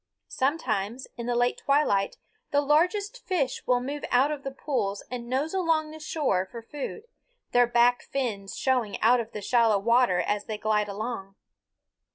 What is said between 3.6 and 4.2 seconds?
will move